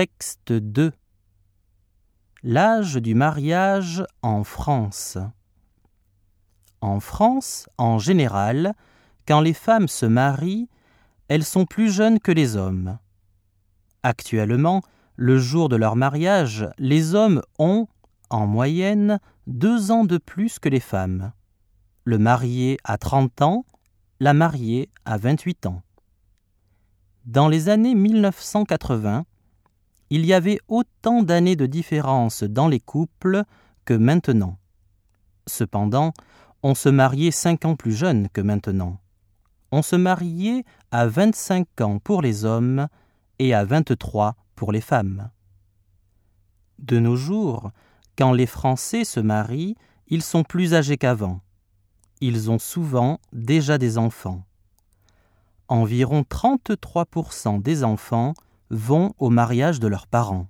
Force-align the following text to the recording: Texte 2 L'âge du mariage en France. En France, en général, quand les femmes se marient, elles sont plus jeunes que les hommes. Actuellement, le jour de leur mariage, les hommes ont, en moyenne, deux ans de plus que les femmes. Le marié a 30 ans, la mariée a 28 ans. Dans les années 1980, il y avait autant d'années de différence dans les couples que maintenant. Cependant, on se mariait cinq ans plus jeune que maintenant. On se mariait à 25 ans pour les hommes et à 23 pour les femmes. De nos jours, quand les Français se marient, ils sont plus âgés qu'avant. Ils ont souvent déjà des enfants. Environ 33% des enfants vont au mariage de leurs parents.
Texte 0.00 0.54
2 0.54 0.92
L'âge 2.42 2.94
du 2.94 3.14
mariage 3.14 4.02
en 4.22 4.44
France. 4.44 5.18
En 6.80 7.00
France, 7.00 7.68
en 7.76 7.98
général, 7.98 8.72
quand 9.28 9.42
les 9.42 9.52
femmes 9.52 9.88
se 9.88 10.06
marient, 10.06 10.70
elles 11.28 11.44
sont 11.44 11.66
plus 11.66 11.92
jeunes 11.92 12.18
que 12.18 12.32
les 12.32 12.56
hommes. 12.56 12.98
Actuellement, 14.02 14.80
le 15.16 15.36
jour 15.36 15.68
de 15.68 15.76
leur 15.76 15.96
mariage, 15.96 16.66
les 16.78 17.14
hommes 17.14 17.42
ont, 17.58 17.86
en 18.30 18.46
moyenne, 18.46 19.20
deux 19.46 19.90
ans 19.90 20.04
de 20.04 20.16
plus 20.16 20.58
que 20.58 20.70
les 20.70 20.80
femmes. 20.80 21.30
Le 22.04 22.16
marié 22.16 22.78
a 22.84 22.96
30 22.96 23.42
ans, 23.42 23.66
la 24.18 24.32
mariée 24.32 24.88
a 25.04 25.18
28 25.18 25.66
ans. 25.66 25.82
Dans 27.26 27.48
les 27.48 27.68
années 27.68 27.94
1980, 27.94 29.26
il 30.10 30.26
y 30.26 30.32
avait 30.32 30.58
autant 30.68 31.22
d'années 31.22 31.56
de 31.56 31.66
différence 31.66 32.42
dans 32.42 32.68
les 32.68 32.80
couples 32.80 33.44
que 33.84 33.94
maintenant. 33.94 34.58
Cependant, 35.46 36.12
on 36.62 36.74
se 36.74 36.88
mariait 36.88 37.30
cinq 37.30 37.64
ans 37.64 37.76
plus 37.76 37.92
jeune 37.92 38.28
que 38.28 38.40
maintenant. 38.40 38.98
On 39.72 39.82
se 39.82 39.96
mariait 39.96 40.64
à 40.90 41.06
25 41.06 41.80
ans 41.80 41.98
pour 42.00 42.22
les 42.22 42.44
hommes 42.44 42.88
et 43.38 43.54
à 43.54 43.64
23 43.64 44.34
pour 44.56 44.72
les 44.72 44.80
femmes. 44.80 45.30
De 46.80 46.98
nos 46.98 47.16
jours, 47.16 47.70
quand 48.18 48.32
les 48.32 48.46
Français 48.46 49.04
se 49.04 49.20
marient, 49.20 49.76
ils 50.08 50.22
sont 50.22 50.42
plus 50.42 50.74
âgés 50.74 50.98
qu'avant. 50.98 51.40
Ils 52.20 52.50
ont 52.50 52.58
souvent 52.58 53.20
déjà 53.32 53.78
des 53.78 53.96
enfants. 53.96 54.44
Environ 55.68 56.22
33% 56.22 57.62
des 57.62 57.84
enfants 57.84 58.34
vont 58.70 59.14
au 59.18 59.30
mariage 59.30 59.80
de 59.80 59.88
leurs 59.88 60.06
parents. 60.06 60.48